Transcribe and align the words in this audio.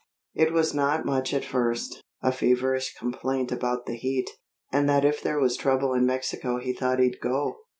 It 0.33 0.51
was 0.51 0.73
not 0.73 1.05
much 1.05 1.31
at 1.31 1.45
first 1.45 2.01
a 2.23 2.31
feverish 2.31 2.95
complaint 2.97 3.51
about 3.51 3.85
the 3.85 3.93
heat, 3.93 4.31
and 4.71 4.89
that 4.89 5.05
if 5.05 5.21
there 5.21 5.39
was 5.39 5.55
trouble 5.55 5.93
in 5.93 6.07
Mexico 6.07 6.57
he 6.57 6.73
thought 6.73 6.97
he'd 6.97 7.19
go. 7.21 7.59